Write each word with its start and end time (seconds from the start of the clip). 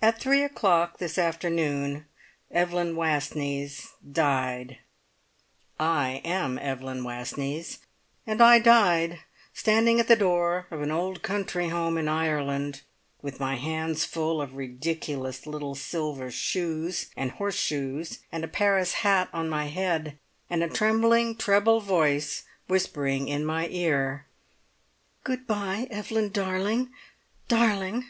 At 0.00 0.18
three 0.18 0.42
o'clock 0.42 0.96
this 0.96 1.18
afternoon 1.18 2.06
Evelyn 2.50 2.96
Wastneys 2.96 3.88
died. 4.10 4.78
I 5.78 6.22
am 6.24 6.58
Evelyn 6.58 7.04
Wastneys, 7.04 7.80
and 8.26 8.40
I 8.40 8.58
died, 8.58 9.18
standing 9.52 10.00
at 10.00 10.08
the 10.08 10.16
door 10.16 10.66
of 10.70 10.80
an 10.80 10.90
old 10.90 11.20
country 11.22 11.68
home 11.68 11.98
in 11.98 12.08
Ireland, 12.08 12.80
with 13.20 13.38
my 13.38 13.56
hands 13.56 14.06
full 14.06 14.40
of 14.40 14.56
ridiculous 14.56 15.46
little 15.46 15.74
silver 15.74 16.30
shoes 16.30 17.10
and 17.14 17.32
horseshoes, 17.32 18.20
and 18.32 18.42
a 18.42 18.48
Paris 18.48 18.94
hat 19.04 19.28
on 19.34 19.50
my 19.50 19.66
head, 19.66 20.18
and 20.48 20.62
a 20.64 20.68
trembling 20.70 21.36
treble 21.36 21.82
voice 21.82 22.44
whispering 22.68 23.28
in 23.28 23.44
my 23.44 23.68
ear: 23.68 24.24
"Good 25.24 25.46
bye, 25.46 25.88
Evelyn 25.90 26.30
darling 26.30 26.88
darling! 27.48 28.04